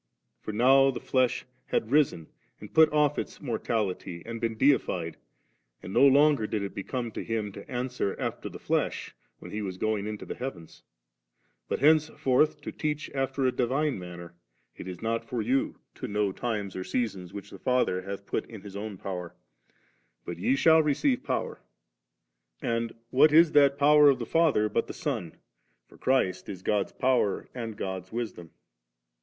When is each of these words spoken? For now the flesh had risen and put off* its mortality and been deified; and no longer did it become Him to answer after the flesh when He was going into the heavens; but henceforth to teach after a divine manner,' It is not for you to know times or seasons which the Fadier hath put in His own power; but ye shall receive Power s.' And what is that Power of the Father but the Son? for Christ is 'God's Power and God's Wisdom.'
For 0.39 0.51
now 0.51 0.89
the 0.89 0.99
flesh 0.99 1.45
had 1.67 1.91
risen 1.91 2.25
and 2.59 2.73
put 2.73 2.91
off* 2.91 3.19
its 3.19 3.39
mortality 3.39 4.23
and 4.25 4.41
been 4.41 4.55
deified; 4.55 5.15
and 5.83 5.93
no 5.93 6.07
longer 6.07 6.47
did 6.47 6.63
it 6.63 6.73
become 6.73 7.11
Him 7.11 7.51
to 7.51 7.69
answer 7.69 8.15
after 8.17 8.49
the 8.49 8.57
flesh 8.57 9.13
when 9.37 9.51
He 9.51 9.61
was 9.61 9.77
going 9.77 10.07
into 10.07 10.25
the 10.25 10.33
heavens; 10.33 10.81
but 11.69 11.81
henceforth 11.81 12.61
to 12.61 12.71
teach 12.71 13.11
after 13.11 13.45
a 13.45 13.51
divine 13.51 13.99
manner,' 13.99 14.33
It 14.75 14.87
is 14.87 15.03
not 15.03 15.23
for 15.23 15.39
you 15.43 15.77
to 15.93 16.07
know 16.07 16.31
times 16.31 16.75
or 16.75 16.83
seasons 16.83 17.31
which 17.31 17.51
the 17.51 17.59
Fadier 17.59 18.01
hath 18.03 18.25
put 18.25 18.49
in 18.49 18.61
His 18.63 18.75
own 18.75 18.97
power; 18.97 19.35
but 20.25 20.39
ye 20.39 20.55
shall 20.55 20.81
receive 20.81 21.23
Power 21.23 21.57
s.' 21.57 21.61
And 22.63 22.93
what 23.11 23.31
is 23.31 23.51
that 23.51 23.77
Power 23.77 24.09
of 24.09 24.17
the 24.17 24.25
Father 24.25 24.67
but 24.67 24.87
the 24.87 24.93
Son? 24.95 25.35
for 25.87 25.95
Christ 25.99 26.49
is 26.49 26.63
'God's 26.63 26.93
Power 26.93 27.49
and 27.53 27.77
God's 27.77 28.11
Wisdom.' 28.11 28.49